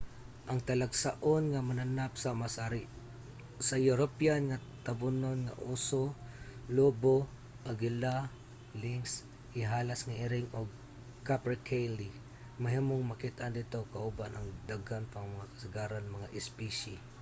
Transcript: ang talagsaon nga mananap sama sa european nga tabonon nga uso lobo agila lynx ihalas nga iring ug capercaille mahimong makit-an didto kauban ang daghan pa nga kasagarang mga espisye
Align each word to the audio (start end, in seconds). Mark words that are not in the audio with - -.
ang 0.49 0.59
talagsaon 0.69 1.43
nga 1.51 1.61
mananap 1.69 2.11
sama 2.25 2.47
sa 3.67 3.75
european 3.89 4.41
nga 4.49 4.57
tabonon 4.85 5.39
nga 5.45 5.55
uso 5.75 6.03
lobo 6.77 7.17
agila 7.71 8.15
lynx 8.81 9.03
ihalas 9.61 10.01
nga 10.05 10.19
iring 10.25 10.49
ug 10.59 10.67
capercaille 11.27 12.09
mahimong 12.63 13.05
makit-an 13.07 13.53
didto 13.57 13.79
kauban 13.93 14.33
ang 14.35 14.47
daghan 14.71 15.05
pa 15.13 15.19
nga 15.31 15.49
kasagarang 15.51 16.07
mga 16.15 16.31
espisye 16.39 16.97